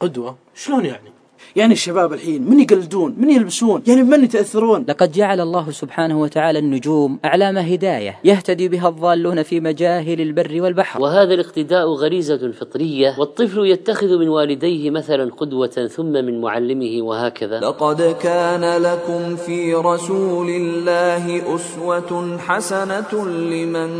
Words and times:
قدوة؟ 0.00 0.36
شلون 0.54 0.84
يعني؟ 0.84 1.18
يعني 1.56 1.72
الشباب 1.72 2.12
الحين 2.12 2.50
من 2.50 2.60
يقلدون؟ 2.60 3.14
من 3.18 3.30
يلبسون؟ 3.30 3.82
يعني 3.86 4.02
من 4.02 4.24
يتأثرون؟ 4.24 4.84
لقد 4.88 5.12
جعل 5.12 5.40
الله 5.40 5.70
سبحانه 5.70 6.20
وتعالى 6.20 6.58
النجوم 6.58 7.18
أعلام 7.24 7.58
هداية 7.58 8.18
يهتدي 8.24 8.68
بها 8.68 8.88
الضالون 8.88 9.42
في 9.42 9.60
مجاهل 9.60 10.20
البر 10.20 10.62
والبحر. 10.62 11.02
وهذا 11.02 11.34
الاقتداء 11.34 11.86
غريزة 11.88 12.52
فطرية 12.52 13.14
والطفل 13.18 13.66
يتخذ 13.66 14.18
من 14.18 14.28
والديه 14.28 14.90
مثلا 14.90 15.30
قدوة 15.34 15.88
ثم 15.90 16.12
من 16.12 16.40
معلمه 16.40 17.02
وهكذا. 17.02 17.60
لقد 17.60 18.16
كان 18.22 18.82
لكم 18.82 19.36
في 19.36 19.74
رسول 19.74 20.50
الله 20.50 21.54
أسوة 21.54 22.38
حسنة 22.38 23.24
لمن 23.24 23.90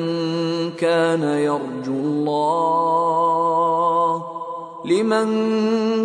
كان 0.70 1.22
يرجو 1.22 1.92
الله. 1.92 3.18
لمن 4.84 5.26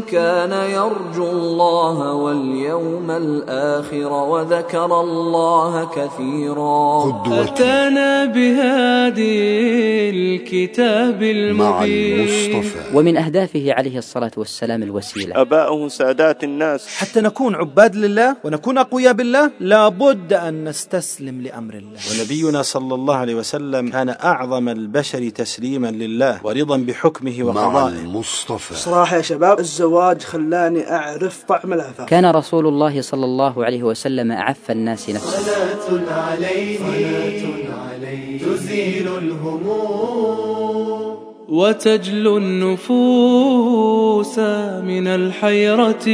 كان 0.01 0.51
يرجو 0.51 1.31
الله 1.31 2.13
واليوم 2.13 3.11
الآخر 3.11 4.11
وذكر 4.13 5.01
الله 5.01 5.85
كثيرا. 5.85 7.23
أتانا 7.27 8.25
بهادي 8.25 10.09
الكتاب 10.09 11.23
المبين. 11.23 12.63
ومن 12.93 13.17
أهدافه 13.17 13.73
عليه 13.73 13.97
الصلاة 13.97 14.31
والسلام 14.37 14.83
الوسيلة. 14.83 15.41
أباؤه 15.41 15.87
سادات 15.87 16.43
الناس. 16.43 16.87
حتى 16.87 17.21
نكون 17.21 17.55
عباد 17.55 17.95
لله 17.95 18.35
ونكون 18.43 18.77
أقوياء 18.77 19.13
بالله 19.13 19.51
لابد 19.59 20.33
أن 20.33 20.63
نستسلم 20.63 21.41
لأمر 21.41 21.73
الله. 21.73 21.99
ونبينا 22.11 22.61
صلى 22.61 22.95
الله 22.95 23.15
عليه 23.15 23.35
وسلم 23.35 23.89
كان 23.89 24.09
أعظم 24.09 24.69
البشر 24.69 25.29
تسليما 25.29 25.91
لله 25.91 26.39
ورضا 26.43 26.77
بحكمه 26.77 27.43
وقضائه. 27.43 27.99
المصطفى. 27.99 28.62
صراحة 28.71 29.17
يا 29.17 29.21
شباب 29.21 29.59
الزواج 29.59 30.21
خلاني 30.21 30.91
أعرف 30.91 31.43
طعم 31.43 31.73
العفاف 31.73 32.09
كان 32.09 32.25
رسول 32.25 32.67
الله 32.67 33.01
صلى 33.01 33.25
الله 33.25 33.65
عليه 33.65 33.83
وسلم 33.83 34.31
أعف 34.31 34.71
الناس 34.71 35.09
نفسه. 35.09 35.39
صلاة 35.89 36.13
عليه 36.13 36.77
صلاة 36.77 37.79
عليه 37.91 38.45
تزيل 38.45 39.07
الهموم. 39.17 40.52
وتجلو 41.53 42.37
النفوس 42.37 44.39
من 44.89 45.07
الحيرة. 45.07 46.05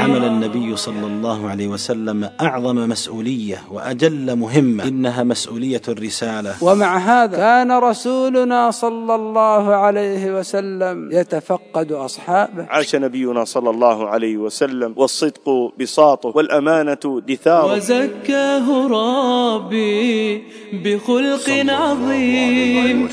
حمل 0.00 0.24
النبي 0.24 0.76
صلى 0.76 1.06
الله 1.06 1.48
عليه 1.48 1.68
وسلم 1.68 2.30
أعظم 2.40 2.88
مسؤولية 2.88 3.58
وأجل 3.72 4.36
مهمة 4.36 4.84
إنها 4.84 5.22
مسؤولية 5.22 5.82
الرسالة. 5.88 6.54
ومع 6.60 6.98
هذا 6.98 7.36
كان 7.36 7.72
رسولنا 7.72 8.70
صلى 8.70 9.14
الله 9.14 9.74
عليه 9.74 10.38
وسلم 10.38 11.08
يتفقد 11.12 11.92
أصحابه. 11.92 12.66
عاش 12.68 12.96
نبينا 12.96 13.44
صلى 13.44 13.70
الله 13.70 14.08
عليه 14.08 14.36
وسلم 14.36 14.92
والصدق 14.96 15.72
بساطه 15.80 16.32
والأمانة 16.34 17.22
دثاره. 17.28 17.72
وزكاه 17.72 18.88
ربي 18.88 20.42
بخلق 20.84 21.48
عظيم 21.68 23.08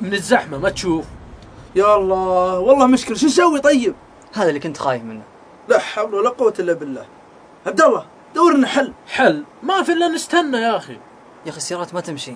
من 0.01 0.13
الزحمة 0.13 0.57
ما 0.57 0.69
تشوف. 0.69 1.06
يا 1.75 1.96
الله 1.96 2.59
والله 2.59 2.88
مشكلة. 2.88 3.17
شو 3.17 3.25
نسوي 3.25 3.59
طيب؟ 3.59 3.96
هذا 4.34 4.50
اللي 4.50 4.59
كنت 4.59 4.78
خايف 4.78 5.03
منه. 5.03 5.23
لا 5.69 5.79
حول 5.79 6.16
ولا 6.16 6.29
قوة 6.29 6.53
إلا 6.59 6.73
بالله. 6.73 7.06
عبد 7.66 7.81
الله 7.81 8.06
دور 8.35 8.53
لنا 8.53 8.67
حل. 8.67 8.94
حل؟ 9.07 9.44
ما 9.63 9.84
في 9.84 9.94
إلا 9.94 10.07
نستنى 10.07 10.57
يا 10.57 10.78
أخي. 10.78 10.94
يا 11.46 11.50
أخي 11.50 11.57
السيارات 11.57 11.94
ما 11.94 12.01
تمشي. 12.01 12.34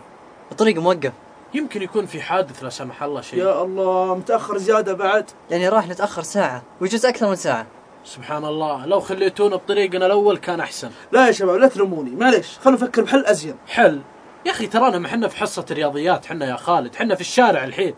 الطريق 0.52 0.78
موقف. 0.78 1.12
يمكن 1.54 1.82
يكون 1.82 2.06
في 2.06 2.22
حادث 2.22 2.64
لا 2.64 2.70
سمح 2.70 3.04
الله 3.04 3.22
شيء. 3.22 3.40
يا 3.40 3.62
الله 3.62 4.16
متأخر 4.16 4.58
زيادة 4.58 4.94
بعد. 4.94 5.32
يعني 5.52 5.70
راح 5.70 5.88
نتأخر 5.88 6.22
ساعة 6.22 6.64
ويجوز 6.82 7.06
أكثر 7.06 7.30
من 7.30 7.36
ساعة. 7.36 7.66
سبحان 8.06 8.46
الله 8.46 8.86
لو 8.86 9.00
خليتونا 9.00 9.56
بطريقنا 9.56 10.06
الأول 10.06 10.38
كان 10.38 10.60
أحسن. 10.60 10.92
لا 11.12 11.28
يا 11.28 11.32
شباب 11.32 11.56
لا 11.56 11.68
تلوموني 11.68 12.10
معليش 12.10 12.58
خلينا 12.60 12.80
نفكر 12.84 13.02
بحل 13.02 13.26
أزين. 13.26 13.56
حل؟ 13.68 14.02
يا 14.46 14.52
أخي 14.52 14.68
ترانا 14.68 14.98
ما 14.98 15.08
حنا 15.08 15.28
في 15.28 15.38
حصة 15.38 15.66
رياضيات 15.72 16.26
حنا 16.26 16.46
يا 16.46 16.56
خالد 16.56 16.96
حنا 16.96 17.16
في 17.16 17.22
الشارع 17.22 17.64
الحين. 17.64 17.96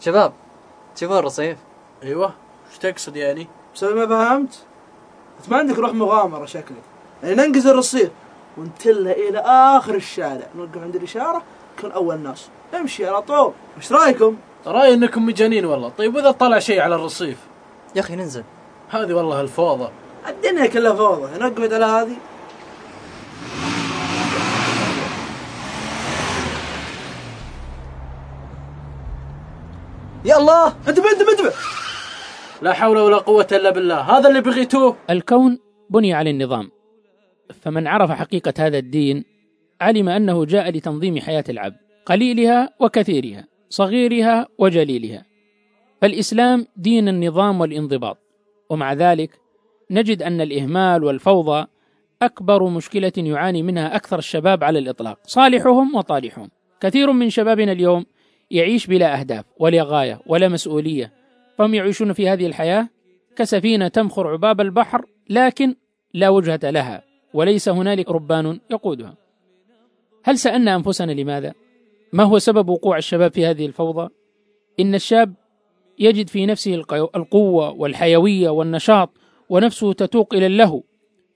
شباب 0.00 0.32
تشوفون 0.96 1.18
الرصيف 1.18 1.58
أيوه 2.02 2.34
إيش 2.70 2.78
تقصد 2.78 3.16
يعني؟ 3.16 3.48
بسبب 3.74 3.96
ما 3.96 4.06
فهمت؟ 4.06 4.58
أنت 5.40 5.50
ما 5.50 5.56
عندك 5.56 5.78
روح 5.78 5.92
مغامرة 5.92 6.46
شكلك. 6.46 6.82
يعني 7.22 7.34
ننقز 7.34 7.66
الرصيف 7.66 8.10
ونتله 8.58 9.12
إلى 9.12 9.38
آخر 9.38 9.94
الشارع. 9.94 10.46
نوقف 10.56 10.78
عند 10.78 10.96
الإشارة 10.96 11.42
نكون 11.80 11.92
أول 11.92 12.18
ناس. 12.18 12.48
امشي 12.74 13.06
على 13.06 13.22
طول. 13.22 13.52
إيش 13.76 13.92
رأيكم؟ 13.92 14.36
رايي 14.66 14.94
إنكم 14.94 15.26
مجانين 15.26 15.64
والله. 15.64 15.88
طيب 15.88 16.14
وإذا 16.14 16.30
طلع 16.30 16.58
شيء 16.58 16.80
على 16.80 16.94
الرصيف؟ 16.94 17.38
يا 17.96 18.00
أخي 18.00 18.16
ننزل. 18.16 18.44
هذه 18.90 19.12
والله 19.12 19.40
الفوضى. 19.40 19.90
الدنيا 20.28 20.66
كلها 20.66 20.94
فوضى. 20.94 21.38
نقعد 21.38 21.72
على 21.72 21.84
هذه. 21.84 22.16
يا 30.24 30.36
الله! 30.36 30.66
انتبه 30.88 31.10
انتبه 31.10 31.32
انتبه. 31.32 31.52
لا 32.62 32.72
حول 32.72 32.98
ولا 32.98 33.16
قوة 33.16 33.46
إلا 33.52 33.70
بالله. 33.70 34.00
هذا 34.00 34.28
اللي 34.28 34.40
بغيتوه. 34.40 34.96
الكون 35.10 35.58
بني 35.90 36.14
على 36.14 36.30
النظام. 36.30 36.70
فمن 37.62 37.86
عرف 37.86 38.10
حقيقة 38.10 38.54
هذا 38.58 38.78
الدين 38.78 39.29
علم 39.80 40.08
أنه 40.08 40.44
جاء 40.44 40.70
لتنظيم 40.70 41.20
حياة 41.20 41.44
العبد 41.48 41.76
قليلها 42.06 42.70
وكثيرها 42.80 43.46
صغيرها 43.68 44.46
وجليلها. 44.58 45.24
فالإسلام 46.00 46.66
دين 46.76 47.08
النظام 47.08 47.60
والانضباط. 47.60 48.18
ومع 48.70 48.92
ذلك 48.92 49.30
نجد 49.90 50.22
أن 50.22 50.40
الإهمال 50.40 51.04
والفوضى 51.04 51.66
أكبر 52.22 52.68
مشكلة 52.68 53.12
يعاني 53.16 53.62
منها 53.62 53.96
أكثر 53.96 54.18
الشباب 54.18 54.64
على 54.64 54.78
الإطلاق. 54.78 55.18
صالحهم 55.22 55.94
وطالحهم. 55.94 56.50
كثير 56.80 57.12
من 57.12 57.30
شبابنا 57.30 57.72
اليوم 57.72 58.06
يعيش 58.50 58.86
بلا 58.86 59.20
أهداف 59.20 59.44
ولا 59.58 59.82
غاية 59.82 60.20
ولا 60.26 60.48
مسؤولية. 60.48 61.12
فهم 61.58 61.74
يعيشون 61.74 62.12
في 62.12 62.28
هذه 62.28 62.46
الحياة 62.46 62.88
كسفينة 63.36 63.88
تمخر 63.88 64.28
عباب 64.28 64.60
البحر 64.60 65.06
لكن 65.30 65.74
لا 66.14 66.28
وجهة 66.28 66.60
لها 66.70 67.02
وليس 67.34 67.68
هنالك 67.68 68.10
ربان 68.10 68.60
يقودها. 68.70 69.14
هل 70.22 70.38
سألنا 70.38 70.76
أنفسنا 70.76 71.12
لماذا؟ 71.12 71.52
ما 72.12 72.24
هو 72.24 72.38
سبب 72.38 72.68
وقوع 72.68 72.96
الشباب 72.98 73.32
في 73.32 73.46
هذه 73.46 73.66
الفوضى؟ 73.66 74.08
إن 74.80 74.94
الشاب 74.94 75.34
يجد 75.98 76.28
في 76.28 76.46
نفسه 76.46 76.82
القو- 76.82 77.16
القوة 77.16 77.70
والحيوية 77.70 78.50
والنشاط 78.50 79.10
ونفسه 79.48 79.92
تتوق 79.92 80.34
إلى 80.34 80.46
اللهو 80.46 80.82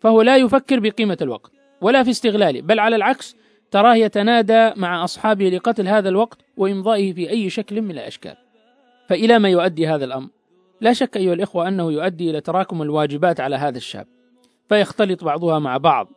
فهو 0.01 0.23
لا 0.23 0.37
يفكر 0.37 0.81
بقيمة 0.81 1.19
الوقت 1.23 1.53
ولا 1.81 2.03
في 2.03 2.11
استغلاله 2.11 2.61
بل 2.61 2.79
على 2.79 2.97
العكس 2.97 3.37
تراه 3.71 3.95
يتنادى 3.95 4.71
مع 4.81 5.05
أصحابه 5.05 5.49
لقتل 5.49 5.89
هذا 5.89 6.09
الوقت 6.09 6.39
وإمضائه 6.57 7.13
في 7.13 7.31
أي 7.31 7.51
شكل 7.51 7.83
من 7.83 7.91
الأشكال 7.91 8.37
فإلى 9.09 9.39
ما 9.39 9.49
يؤدي 9.49 9.87
هذا 9.89 10.05
الأمر 10.05 10.29
لا 10.81 10.93
شك 10.93 11.17
أيها 11.17 11.33
الإخوة 11.35 11.69
أنه 11.69 11.93
يؤدي 11.93 12.31
إلى 12.31 12.41
تراكم 12.41 12.83
الواجبات 12.83 13.41
على 13.41 13.57
هذا 13.57 13.77
الشاب 13.79 14.07
فيختلط 14.69 15.25
بعضها 15.25 15.59
مع 15.59 15.77
بعض 15.77 16.09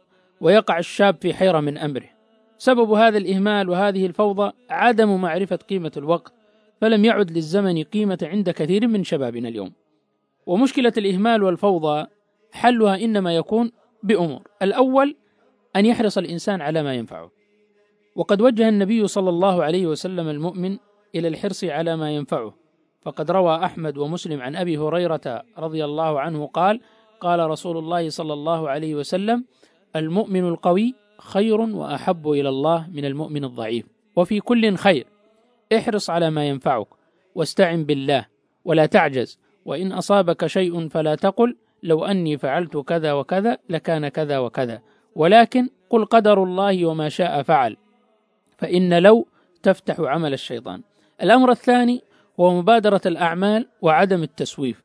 ويقع 0.42 0.80
الشاب 0.80 1.16
في 1.22 1.34
حيرة 1.34 1.60
من 1.60 1.78
أمره 1.78 2.17
سبب 2.58 2.92
هذا 2.92 3.18
الإهمال 3.18 3.70
وهذه 3.70 4.06
الفوضى 4.06 4.52
عدم 4.70 5.22
معرفة 5.22 5.56
قيمة 5.56 5.92
الوقت 5.98 6.34
فلم 6.82 7.06
يعد 7.06 7.32
للزمن 7.32 7.84
قيمة 7.84 8.18
عند 8.24 8.50
كثير 8.50 8.88
من 8.88 9.04
شبابنا 9.04 9.50
اليوم. 9.50 9.72
ومشكلة 10.46 10.94
الإهمال 10.98 11.44
والفوضى 11.44 12.08
حلها 12.52 12.96
إنما 12.96 13.36
يكون 13.36 13.72
بأمور. 14.04 14.42
الأول 14.62 15.16
أن 15.76 15.86
يحرص 15.86 16.18
الإنسان 16.18 16.62
على 16.62 16.84
ما 16.84 16.94
ينفعه. 16.94 17.32
وقد 18.16 18.42
وجه 18.42 18.70
النبي 18.70 19.08
صلى 19.08 19.30
الله 19.30 19.64
عليه 19.64 19.88
وسلم 19.88 20.30
المؤمن 20.30 20.78
إلى 21.16 21.28
الحرص 21.28 21.64
على 21.64 21.96
ما 21.96 22.12
ينفعه. 22.12 22.54
فقد 23.02 23.32
روى 23.32 23.56
أحمد 23.66 23.98
ومسلم 23.98 24.42
عن 24.42 24.56
أبي 24.56 24.78
هريرة 24.78 25.44
رضي 25.58 25.86
الله 25.86 26.20
عنه 26.20 26.48
قال 26.48 26.82
قال 27.22 27.50
رسول 27.50 27.78
الله 27.78 28.10
صلى 28.10 28.34
الله 28.34 28.70
عليه 28.70 28.96
وسلم 28.96 29.46
المؤمن 29.96 30.48
القوي 30.48 30.96
خير 31.20 31.62
وأحب 31.62 32.30
إلى 32.30 32.50
الله 32.50 32.88
من 32.94 33.06
المؤمن 33.06 33.44
الضعيف. 33.44 33.86
وفي 34.16 34.40
كل 34.40 34.76
خير. 34.76 35.08
احرص 35.78 36.10
على 36.10 36.30
ما 36.30 36.48
ينفعك. 36.48 36.88
واستعن 37.36 37.84
بالله. 37.84 38.26
ولا 38.66 38.86
تعجز. 38.86 39.40
وإن 39.66 39.92
أصابك 39.92 40.46
شيء 40.46 40.90
فلا 40.90 41.16
تقل. 41.16 41.56
لو 41.84 42.06
أني 42.06 42.38
فعلت 42.38 42.78
كذا 42.78 43.14
وكذا 43.14 43.58
لكان 43.70 44.08
كذا 44.08 44.38
وكذا. 44.38 44.82
ولكن 45.16 45.70
قل 45.90 46.06
قدر 46.06 46.44
الله 46.44 46.86
وما 46.86 47.10
شاء 47.10 47.44
فعل. 47.44 47.78
فإن 48.58 49.00
لو 49.00 49.28
تفتح 49.64 50.00
عمل 50.00 50.34
الشيطان. 50.34 50.82
الأمر 51.24 51.52
الثاني 51.52 52.02
هو 52.40 52.62
مبادرة 52.62 53.02
الأعمال 53.06 53.68
وعدم 53.82 54.24
التسويف. 54.24 54.84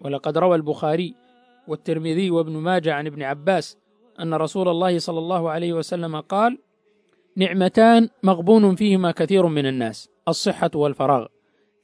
ولقد 0.00 0.38
روى 0.38 0.56
البخاري 0.56 1.14
والترمذي 1.68 2.30
وابن 2.30 2.52
ماجه 2.52 2.94
عن 2.94 3.06
ابن 3.06 3.22
عباس 3.22 3.78
أن 4.20 4.34
رسول 4.34 4.68
الله 4.68 4.98
صلى 4.98 5.18
الله 5.18 5.50
عليه 5.50 5.72
وسلم 5.72 6.20
قال 6.20 6.58
نعمتان 7.36 8.08
مغبون 8.22 8.74
فيهما 8.74 9.10
كثير 9.10 9.46
من 9.46 9.66
الناس 9.66 10.08
الصحة 10.28 10.70
والفراغ. 10.74 11.26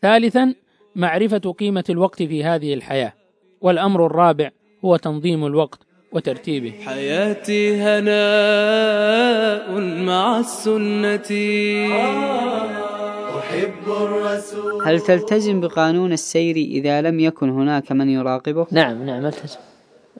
ثالثا 0.02 0.54
معرفة 0.96 1.54
قيمة 1.58 1.84
الوقت 1.90 2.22
في 2.22 2.44
هذه 2.44 2.74
الحياة 2.74 3.12
والأمر 3.60 4.06
الرابع 4.06 4.50
هو 4.84 4.96
تنظيم 4.96 5.46
الوقت 5.46 5.78
وترتيبه. 6.12 6.70
حياتي 6.70 7.76
هناء 7.76 9.80
مع 10.04 10.38
السنة. 10.38 11.30
أحب 13.38 13.84
الرسول. 13.86 14.82
هل 14.84 15.00
تلتزم 15.00 15.60
بقانون 15.60 16.12
السير 16.12 16.56
إذا 16.56 17.02
لم 17.02 17.20
يكن 17.20 17.50
هناك 17.50 17.92
من 17.92 18.08
يراقبه؟ 18.08 18.66
نعم 18.70 19.02
نعم 19.02 19.26
ألتزم. 19.26 19.58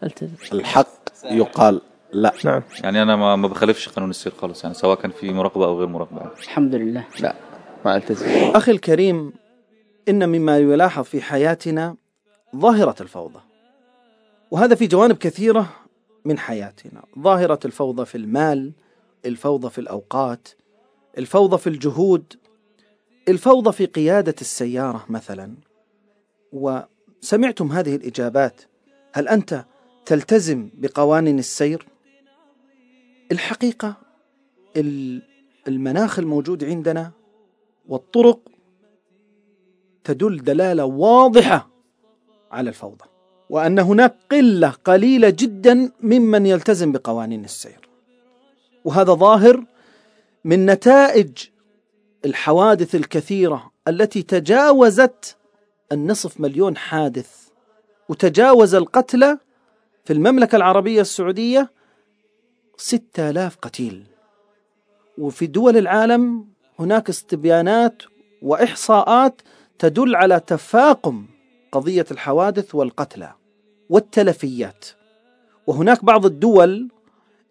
ألتزم. 0.03 0.35
الحق 0.53 0.89
يقال. 1.25 1.81
لا. 2.12 2.33
نعم. 2.45 2.62
يعني 2.83 3.03
أنا 3.03 3.17
ما 3.17 3.37
ما 3.37 3.49
بخالفش 3.49 3.89
قانون 3.89 4.11
السير 4.11 4.33
خالص 4.33 4.62
يعني 4.62 4.75
سواء 4.75 5.01
كان 5.01 5.11
في 5.11 5.33
مراقبة 5.33 5.65
أو 5.65 5.79
غير 5.79 5.89
مراقبة. 5.89 6.31
الحمد 6.43 6.75
لله. 6.75 7.05
لا 7.21 7.35
ما 7.85 7.97
ألتزم. 7.97 8.27
أخي 8.55 8.73
الكريم 8.73 9.33
إن 10.09 10.29
مما 10.29 10.59
يلاحظ 10.59 11.05
في 11.05 11.23
حياتنا 11.23 11.97
ظاهرة 12.57 12.95
الفوضى 13.01 13.41
وهذا 14.51 14.75
في 14.75 14.87
جوانب 14.87 15.17
كثيرة 15.17 15.69
من 16.25 16.39
حياتنا. 16.39 17.03
ظاهرة 17.19 17.61
الفوضى 17.65 18.05
في 18.07 18.15
المال 18.15 18.73
الفوضى 19.27 19.71
في 19.71 19.79
الأوقات 19.79 20.49
الفوضى 21.19 21.59
في 21.59 21.67
الجهود 21.67 22.35
الفوضى 23.29 23.73
في 23.73 23.87
قيادة 23.87 24.35
السيارة 24.41 25.05
مثلا. 25.09 25.55
وسمعتم 26.53 27.73
هذه 27.73 27.97
الإجابات. 27.97 28.61
هل 29.12 29.29
أنت 29.29 29.65
تلتزم 30.07 30.71
بقوانين 30.75 31.39
السير؟ 31.39 31.87
الحقيقة 33.32 33.97
ال- 34.77 35.23
المناخ 35.69 36.19
الموجود 36.19 36.65
عندنا 36.65 37.11
والطرق 37.88 38.41
تدل 40.05 40.44
دلالة 40.44 40.85
واضحة 40.85 41.69
على 42.53 42.69
الفوضى 42.71 43.05
وأن 43.50 43.79
هناك 43.79 44.17
قلة 44.31 44.69
قليلة 44.85 45.31
جدا 45.31 45.93
ممن 46.00 46.47
يلتزم 46.47 46.93
بقوانين 46.93 47.44
السير. 47.44 47.88
وهذا 48.85 49.12
ظاهر 49.15 49.65
من 50.44 50.67
نتائج 50.67 51.31
الحوادث 52.25 52.94
الكثيرة 52.94 53.71
التي 53.88 54.23
تجاوزت 54.23 55.37
النصف 55.93 56.41
مليون 56.41 56.76
حادث 56.76 57.49
وتجاوز 58.09 58.75
القتلى 58.75 59.38
في 60.05 60.12
المملكة 60.12 60.56
العربية 60.56 61.00
السعودية 61.00 61.71
ستة 62.81 63.31
آلاف 63.31 63.56
قتيل. 63.62 64.05
وفي 65.19 65.47
دول 65.47 65.77
العالم 65.77 66.47
هناك 66.79 67.09
استبيانات 67.09 68.03
وإحصاءات 68.43 69.43
تدل 69.79 70.17
على 70.17 70.41
تفاقم 70.41 71.27
قضية 71.73 72.06
الحوادث 72.11 72.75
والقتلى 72.75 73.32
والتلفيات. 73.91 74.85
وهناك 75.67 76.05
بعض 76.05 76.27
الدول 76.27 76.88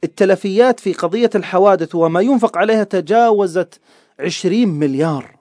التلفيات 0.04 0.80
في 0.80 0.94
قضية 0.94 1.30
الحوادث 1.36 1.96
وما 1.96 2.22
ينفق 2.22 2.58
عليها 2.58 2.84
تجاوزت 2.84 3.80
عشرين 4.20 4.70
مليار. 4.70 5.38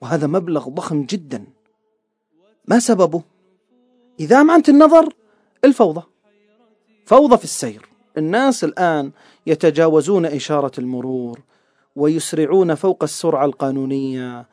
وهذا 0.00 0.26
مبلغ 0.26 0.68
ضخم 0.68 1.02
جدا. 1.02 1.44
ما 2.68 2.78
سببه؟ 2.78 3.22
إذا 4.20 4.40
أمعنت 4.40 4.68
النظر 4.68 5.14
الفوضى. 5.64 6.02
فوضى 7.06 7.36
في 7.36 7.44
السير. 7.44 7.95
الناس 8.18 8.64
الآن 8.64 9.10
يتجاوزون 9.46 10.26
إشارة 10.26 10.72
المرور 10.78 11.40
ويسرعون 11.96 12.74
فوق 12.74 13.02
السرعة 13.02 13.44
القانونية 13.44 14.46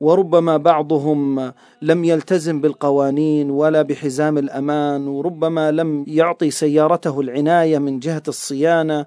وربما 0.00 0.56
بعضهم 0.56 1.52
لم 1.82 2.04
يلتزم 2.04 2.60
بالقوانين 2.60 3.50
ولا 3.50 3.82
بحزام 3.82 4.38
الأمان 4.38 5.08
وربما 5.08 5.70
لم 5.70 6.04
يعطي 6.08 6.50
سيارته 6.50 7.20
العناية 7.20 7.78
من 7.78 7.98
جهة 7.98 8.22
الصيانة. 8.28 9.06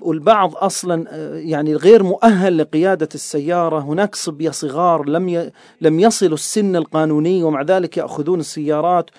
والبعض 0.00 0.56
أصلا 0.56 1.06
يعني 1.38 1.74
غير 1.74 2.02
مؤهل 2.02 2.58
لقيادة 2.58 3.08
السيارة، 3.14 3.78
هناك 3.78 4.14
صبية 4.14 4.50
صغار 4.50 5.08
لم 5.08 5.28
ي... 5.28 5.52
لم 5.80 6.00
يصلوا 6.00 6.34
السن 6.34 6.76
القانوني 6.76 7.42
ومع 7.42 7.62
ذلك 7.62 7.96
يأخذون 7.96 8.40
السيارات. 8.40 9.10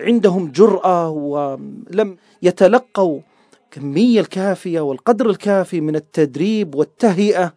وعندهم 0.00 0.52
جرأة 0.52 1.10
ولم 1.10 2.16
يتلقوا 2.42 3.20
الكميه 3.64 4.20
الكافية 4.20 4.80
والقدر 4.80 5.30
الكافي 5.30 5.80
من 5.80 5.96
التدريب 5.96 6.74
والتهيئة 6.74 7.54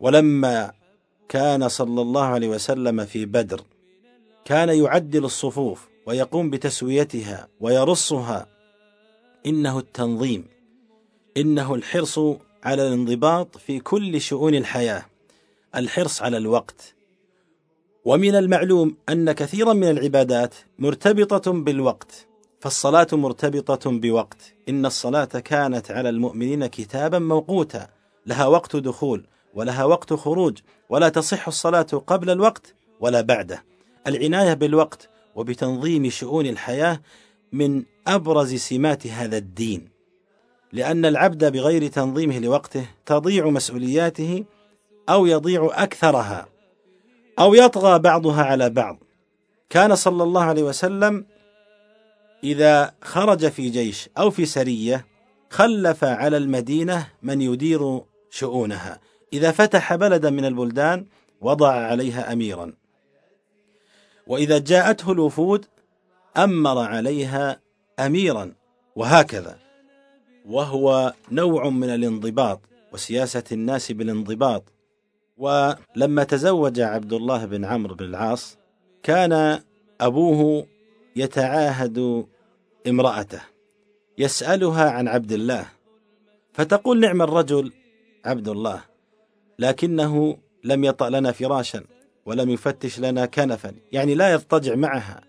ولما 0.00 0.72
كان 1.28 1.68
صلى 1.68 2.02
الله 2.02 2.24
عليه 2.24 2.48
وسلم 2.48 3.04
في 3.04 3.26
بدر 3.26 3.60
كان 4.44 4.68
يعدل 4.68 5.24
الصفوف 5.24 5.88
ويقوم 6.06 6.50
بتسويتها 6.50 7.48
ويرصها. 7.60 8.46
إنه 9.46 9.78
التنظيم 9.78 10.44
إنه 11.36 11.74
الحرص 11.74 12.18
على 12.64 12.88
الانضباط 12.88 13.56
في 13.56 13.80
كل 13.80 14.20
شؤون 14.20 14.54
الحياة 14.54 15.06
الحرص 15.74 16.22
على 16.22 16.36
الوقت. 16.36 16.94
ومن 18.04 18.34
المعلوم 18.34 18.96
أن 19.08 19.32
كثيرا 19.32 19.72
من 19.72 19.90
العبادات 19.90 20.54
مرتبطة 20.78 21.52
بالوقت 21.52 22.26
فالصلاة 22.60 23.06
مرتبطة 23.12 23.90
بوقت. 23.90 24.54
إن 24.68 24.86
الصلاة 24.86 25.24
كانت 25.24 25.90
على 25.90 26.08
المؤمنين 26.08 26.66
كتابا 26.66 27.18
موقوتا. 27.18 27.88
لها 28.26 28.46
وقت 28.46 28.76
دخول 28.76 29.26
ولها 29.54 29.84
وقت 29.84 30.12
خروج 30.12 30.58
ولا 30.88 31.08
تصح 31.08 31.48
الصلاة 31.48 31.82
قبل 31.82 32.30
الوقت 32.30 32.74
ولا 33.00 33.20
بعده. 33.20 33.64
العناية 34.06 34.54
بالوقت 34.54 35.10
وبتنظيم 35.34 36.10
شؤون 36.10 36.46
الحياة 36.46 37.00
من 37.52 37.82
أبرز 38.06 38.54
سمات 38.54 39.06
هذا 39.06 39.36
الدين. 39.36 39.88
لأن 40.72 41.04
العبد 41.04 41.52
بغير 41.52 41.86
تنظيمه 41.86 42.38
لوقته 42.38 42.86
تضيع 43.06 43.50
مسؤولياته 43.50 44.44
أو 45.08 45.26
يضيع 45.26 45.70
أكثرها. 45.72 46.51
أو 47.38 47.54
يطغى 47.54 47.98
بعضها 47.98 48.42
على 48.42 48.70
بعض. 48.70 48.98
كان 49.70 49.94
صلى 49.94 50.22
الله 50.22 50.42
عليه 50.42 50.62
وسلم 50.62 51.26
إذا 52.44 52.94
خرج 53.02 53.48
في 53.48 53.70
جيش 53.70 54.08
أو 54.18 54.30
في 54.30 54.46
سرية 54.46 55.06
خلف 55.50 56.04
على 56.04 56.36
المدينة 56.36 57.08
من 57.22 57.40
يدير 57.40 58.00
شؤونها. 58.30 59.00
إذا 59.32 59.50
فتح 59.52 59.94
بلدا 59.94 60.30
من 60.30 60.44
البلدان 60.44 61.06
وضع 61.40 61.72
عليها 61.72 62.32
أميرا. 62.32 62.72
وإذا 64.26 64.58
جاءته 64.58 65.12
الوفود 65.12 65.66
أمر 66.36 66.78
عليها 66.78 67.60
أميرا. 67.98 68.52
وهكذا. 68.96 69.58
وهو 70.46 71.12
نوع 71.30 71.68
من 71.68 71.90
الانضباط 71.90 72.60
وسياسة 72.92 73.44
الناس 73.52 73.92
بالانضباط. 73.92 74.64
ولما 75.36 76.24
تزوج 76.24 76.80
عبد 76.80 77.12
الله 77.12 77.44
بن 77.44 77.64
عمرو 77.64 77.94
بن 77.94 78.04
العاص 78.04 78.58
كان 79.02 79.60
أبوه 80.00 80.66
يتعاهد 81.16 82.26
امرأته 82.88 83.40
يسألها 84.18 84.90
عن 84.90 85.08
عبد 85.08 85.32
الله 85.32 85.66
فتقول 86.52 87.00
نعم 87.00 87.22
الرجل 87.22 87.72
عبد 88.24 88.48
الله 88.48 88.84
لكنه 89.58 90.36
لم 90.64 90.84
يطأ 90.84 91.10
لنا 91.10 91.32
فراشا 91.32 91.84
ولم 92.26 92.50
يفتش 92.50 93.00
لنا 93.00 93.26
كنفا 93.26 93.74
يعني 93.92 94.14
لا 94.14 94.32
يضطجع 94.32 94.74
معها 94.74 95.20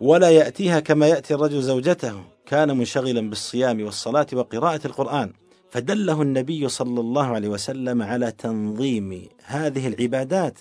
ولا 0.00 0.30
يأتيها 0.30 0.80
كما 0.80 1.08
يأتي 1.08 1.34
الرجل 1.34 1.62
زوجته 1.62 2.24
كان 2.46 2.76
منشغلا 2.76 3.30
بالصيام 3.30 3.84
والصلاة 3.84 4.26
وقراءة 4.32 4.86
القرآن. 4.86 5.32
فدله 5.70 6.22
النبي 6.22 6.68
صلى 6.68 7.00
الله 7.00 7.26
عليه 7.26 7.48
وسلم 7.48 8.02
على 8.02 8.30
تنظيم 8.30 9.28
هذه 9.44 9.88
العبادات. 9.88 10.58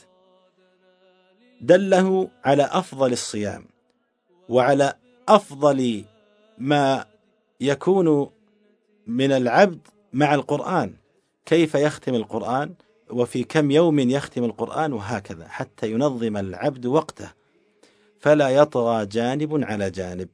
دله 1.62 2.30
على 2.46 2.64
أفضل 2.64 3.12
الصيام 3.12 3.66
وعلى 4.50 4.94
أفضل 5.28 6.06
ما 6.58 7.06
يكون 7.62 8.30
من 9.08 9.32
العبد 9.32 9.88
مع 10.14 10.34
القرآن. 10.34 10.94
كيف 11.46 11.76
يختم 11.76 12.16
القرآن 12.16 12.74
وفي 13.10 13.44
كم 13.44 13.72
يوم 13.72 14.00
يختم 14.00 14.44
القرآن 14.44 14.94
وهكذا 14.94 15.48
حتى 15.48 15.92
ينظم 15.92 16.38
العبد 16.38 16.86
وقته. 16.86 17.32
فلا 18.20 18.50
يطغى 18.50 19.06
جانب 19.06 19.64
على 19.64 19.90
جانب. 19.90 20.30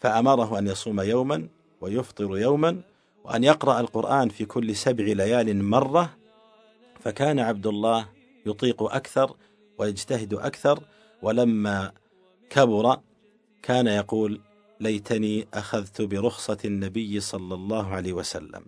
فأمره 0.00 0.58
أن 0.58 0.66
يصوم 0.66 1.00
يوما 1.00 1.48
ويفطر 1.80 2.38
يوما 2.38 2.80
وأن 3.24 3.44
يقرأ 3.44 3.80
القرآن 3.80 4.28
في 4.28 4.44
كل 4.44 4.76
سبع 4.76 5.04
ليال 5.04 5.64
مرة 5.64 6.16
فكان 7.00 7.38
عبد 7.38 7.66
الله 7.66 8.08
يطيق 8.46 8.82
أكثر 8.82 9.36
ويجتهد 9.78 10.34
أكثر 10.34 10.80
ولما 11.22 11.92
كبر 12.50 12.96
كان 13.62 13.86
يقول 13.86 14.40
ليتني 14.80 15.46
أخذت 15.54 16.02
برخصة 16.02 16.58
النبي 16.64 17.20
صلى 17.20 17.54
الله 17.54 17.86
عليه 17.86 18.12
وسلم 18.12 18.64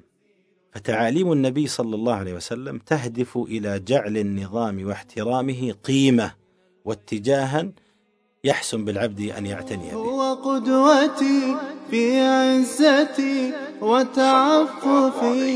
فتعاليم 0.73 1.33
النبي 1.33 1.67
صلى 1.67 1.95
الله 1.95 2.15
عليه 2.15 2.35
وسلم 2.35 2.79
تهدف 2.79 3.37
إلى 3.37 3.79
جعل 3.79 4.17
النظام 4.17 4.87
واحترامه 4.87 5.73
قيمة 5.85 6.35
واتجاها 6.85 7.73
يحسن 8.45 8.85
بالعبد 8.85 9.21
أن 9.21 9.47
يعتني 9.47 9.91
به. 9.91 9.95
هو 9.95 10.35
قدوتي 10.35 11.57
في 11.91 12.21
عزتي 12.21 13.53
وتعففي. 13.81 15.47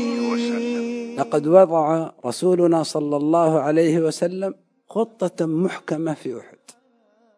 لقد 1.17 1.47
وضع 1.47 2.09
رسولنا 2.25 2.83
صلى 2.83 3.17
الله 3.17 3.59
عليه 3.59 3.99
وسلم 3.99 4.53
خطة 4.89 5.45
محكمة 5.45 6.13
في 6.13 6.39
أحد. 6.39 6.57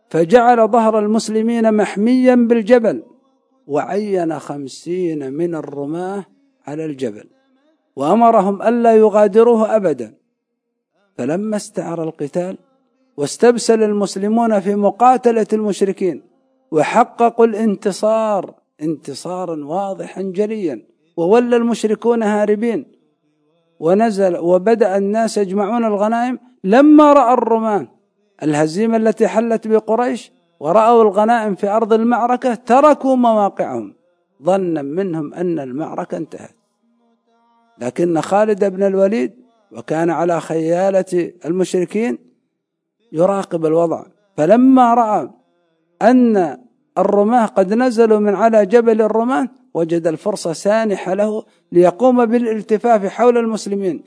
فجعل 0.10 0.68
ظهر 0.68 1.00
المسلمين 1.00 1.74
محميا 1.74 2.36
بالجبل 2.36 3.04
وعين 3.68 4.40
خمسين 4.40 5.34
من 5.34 5.56
الرماة 5.56 6.26
على 6.68 6.86
الجبل 6.86 7.30
وأمرهم 7.96 8.62
ألا 8.62 8.96
يغادروه 8.96 9.76
أبدا. 9.76 10.14
فلما 11.18 11.56
استعر 11.56 12.04
القتال 12.04 12.58
واستبسل 13.18 13.84
المسلمون 13.84 14.60
في 14.60 14.76
مقاتلة 14.76 15.48
المشركين 15.54 16.24
وحققوا 16.72 17.46
الانتصار 17.46 18.63
انتصارا 18.84 19.66
واضحا 19.66 20.22
جليا 20.22 20.82
وولى 21.18 21.56
المشركون 21.56 22.24
هاربين. 22.24 22.86
ونزل 23.80 24.38
وبدأ 24.38 24.98
الناس 24.98 25.38
يجمعون 25.38 25.86
الغنائم 25.86 26.40
لما 26.64 27.14
رأى 27.14 27.34
الرومان 27.34 27.88
الهزيمة 28.44 28.98
التي 28.98 29.28
حلت 29.28 29.68
بقريش 29.68 30.32
ورأوا 30.60 31.04
الغنائم 31.04 31.56
في 31.56 31.70
أرض 31.70 31.94
المعركة 31.94 32.56
تركوا 32.56 33.16
مواقعهم. 33.16 33.96
ظنا 34.44 34.82
منهم 34.82 35.34
أن 35.34 35.60
المعركة 35.60 36.18
انتهت. 36.18 36.56
لكن 37.78 38.22
خالد 38.22 38.66
بن 38.66 38.84
الوليد 38.84 39.34
وكان 39.72 40.10
على 40.10 40.42
خيالة 40.42 41.32
المشركين 41.46 42.18
يراقب 43.12 43.66
الوضع. 43.66 44.06
فلما 44.38 44.94
رأى 44.94 45.30
أن 46.02 46.58
الرماة 46.98 47.46
قد 47.46 47.74
نزلوا 47.74 48.20
من 48.20 48.36
على 48.36 48.66
جبل 48.66 49.02
الرمان 49.02 49.50
وجد 49.74 50.08
الفرصة 50.08 50.54
سانحة 50.54 51.14
له 51.14 51.44
ليقوم 51.72 52.26
بالالتفاف 52.26 53.06
حول 53.06 53.38
المسلمين. 53.38 54.04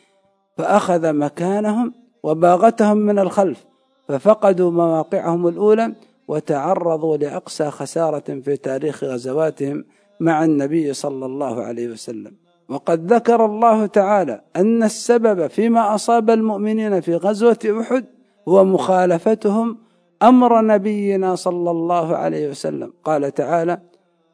فأخذ 0.56 1.12
مكانهم 1.12 1.94
وباغتهم 2.22 2.96
من 2.96 3.18
الخلف 3.18 3.64
ففقدوا 4.08 4.70
مواقعهم 4.70 5.48
الأولى 5.48 5.94
وتعرضوا 6.28 7.16
لأقسى 7.16 7.70
خسارة 7.70 8.40
في 8.44 8.56
تاريخ 8.56 9.04
غزواتهم 9.04 9.84
مع 10.20 10.44
النبي 10.44 10.92
صلى 10.92 11.26
الله 11.26 11.62
عليه 11.62 11.88
وسلم. 11.88 12.32
وقد 12.68 13.12
ذكر 13.12 13.44
الله 13.44 13.86
تعالى 13.86 14.40
أن 14.56 14.82
السبب 14.82 15.46
فيما 15.46 15.94
أصاب 15.94 16.30
المؤمنين 16.30 17.00
في 17.00 17.16
غزوة 17.16 17.58
أحد 17.80 18.04
هو 18.48 18.64
مخالفتهم 18.64 19.78
أمر 20.22 20.60
نبينا 20.60 21.34
صلى 21.34 21.70
الله 21.70 22.16
عليه 22.16 22.48
وسلم. 22.48 22.92
قال 23.04 23.34
تعالى 23.34 23.80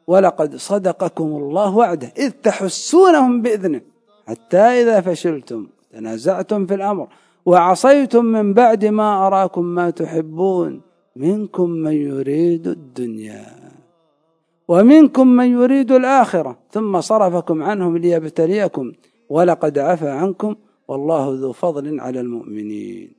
ولقد 0.07 0.55
صدقكم 0.55 1.25
الله 1.25 1.77
وعده 1.77 2.13
إذ 2.17 2.29
تحسونهم 2.29 3.41
بإذنه 3.41 3.81
حتى 4.27 4.57
إذا 4.57 5.01
فشلتم 5.01 5.67
تنازعتم 5.91 6.65
في 6.65 6.73
الأمر 6.73 7.07
وعصيتم 7.45 8.25
من 8.25 8.53
بعد 8.53 8.85
ما 8.85 9.27
أراكم 9.27 9.65
ما 9.65 9.89
تحبون 9.89 10.81
منكم 11.15 11.69
من 11.69 11.93
يريد 11.93 12.67
الدنيا 12.67 13.45
ومنكم 14.67 15.27
من 15.27 15.51
يريد 15.51 15.91
الآخرة 15.91 16.57
ثم 16.71 17.01
صرفكم 17.01 17.63
عنهم 17.63 17.97
ليبتليكم 17.97 18.91
ولقد 19.29 19.79
عفى 19.79 20.09
عنكم 20.09 20.55
والله 20.87 21.37
ذو 21.39 21.51
فضل 21.51 21.99
على 21.99 22.19
المؤمنين. 22.19 23.13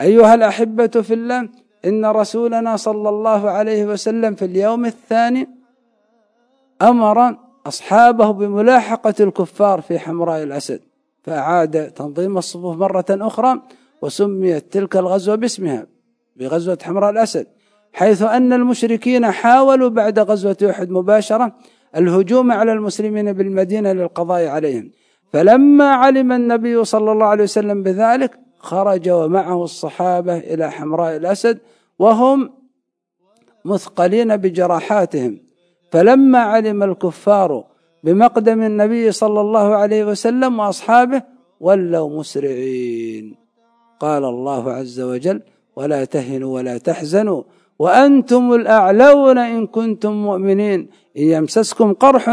أيها 0.00 0.34
الأحبة 0.34 0.86
في 0.86 1.14
الله 1.14 1.48
إن 1.84 2.06
رسولنا 2.06 2.76
صلى 2.76 3.08
الله 3.08 3.50
عليه 3.50 3.84
وسلم 3.84 4.34
في 4.34 4.44
اليوم 4.44 4.86
الثاني 4.86 5.48
أمر 6.82 7.36
أصحابه 7.66 8.30
بملاحقة 8.30 9.14
الكفار 9.20 9.80
في 9.80 9.98
حمراء 9.98 10.42
الأسد 10.42 10.80
فأعاد 11.22 11.90
تنظيم 11.90 12.38
الصفوف 12.38 12.76
مرة 12.76 13.06
أخرى 13.10 13.62
وسميت 14.02 14.72
تلك 14.72 14.96
الغزوة 14.96 15.34
باسمها 15.34 15.86
بغزوة 16.36 16.78
حمراء 16.82 17.10
الأسد 17.10 17.46
حيث 17.92 18.22
أن 18.22 18.52
المشركين 18.52 19.30
حاولوا 19.30 19.88
بعد 19.88 20.18
غزوة 20.18 20.56
أحد 20.70 20.90
مباشرة 20.90 21.56
الهجوم 21.96 22.52
على 22.52 22.72
المسلمين 22.72 23.32
بالمدينة 23.32 23.92
للقضاء 23.92 24.46
عليهم 24.46 24.90
فلما 25.32 25.90
علم 25.90 26.32
النبي 26.32 26.84
صلى 26.84 27.12
الله 27.12 27.26
عليه 27.26 27.42
وسلم 27.42 27.82
بذلك 27.82 28.38
خرج 28.70 29.08
ومعه 29.08 29.64
الصحابة 29.64 30.36
إلى 30.38 30.70
حمراء 30.70 31.16
الأسد 31.16 31.58
وهم 31.98 32.50
مثقلين 33.64 34.36
بجراحاتهم. 34.36 35.40
فلما 35.92 36.38
علم 36.38 36.82
الكفار 36.82 37.64
بمقدم 38.04 38.62
النبي 38.62 39.12
صلى 39.12 39.40
الله 39.40 39.76
عليه 39.76 40.04
وسلم 40.04 40.58
وأصحابه 40.58 41.22
ولوا 41.60 42.18
مسرعين. 42.18 43.34
قال 44.00 44.24
الله 44.24 44.72
عز 44.72 45.00
وجل 45.00 45.42
ولا 45.76 46.04
تهنوا 46.04 46.54
ولا 46.54 46.78
تحزنوا 46.78 47.42
وأنتم 47.78 48.52
الأعلون 48.52 49.38
إن 49.38 49.66
كنتم 49.66 50.12
مؤمنين. 50.12 50.80
إن 51.18 51.22
يمسسكم 51.22 51.92
قرح 51.92 52.24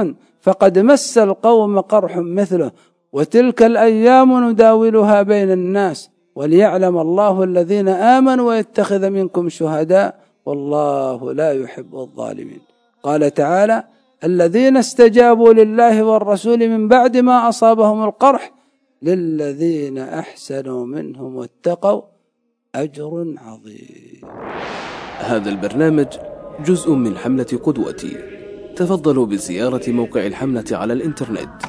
فقد 0.41 0.79
مس 0.79 1.17
القوم 1.17 1.79
قرح 1.79 2.17
مثله 2.17 2.71
وتلك 3.13 3.63
الأيام 3.63 4.49
نداولها 4.49 5.21
بين 5.21 5.51
الناس 5.51 6.14
وليعلم 6.35 6.97
الله 6.97 7.43
الذين 7.43 7.89
آمنوا 7.89 8.49
ويتخذ 8.49 9.09
منكم 9.09 9.49
شهداء 9.49 10.19
والله 10.45 11.33
لا 11.33 11.51
يحب 11.51 11.95
الظالمين. 11.95 12.61
قال 13.03 13.33
تعالى 13.33 13.83
الذين 14.23 14.77
استجابوا 14.77 15.53
لله 15.53 16.03
والرسول 16.03 16.69
من 16.69 16.87
بعد 16.87 17.17
ما 17.17 17.49
أصابهم 17.49 18.03
القرح 18.03 18.51
للذين 19.01 19.97
أحسنوا 19.97 20.85
منهم 20.85 21.35
واتقوا 21.35 22.01
أجر 22.75 23.35
عظيم. 23.37 24.21
هذا 25.19 25.49
البرنامج 25.49 26.07
جزء 26.65 26.91
من 26.91 27.17
حملة 27.17 27.59
قدوتي. 27.63 28.17
تفضلوا 28.75 29.25
بزيارة 29.25 29.91
موقع 29.91 30.25
الحملة 30.25 30.65
على 30.71 30.93
الإنترنت 30.93 31.61